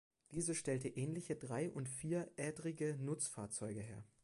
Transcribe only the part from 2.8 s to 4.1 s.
Nutzfahrzeuge her.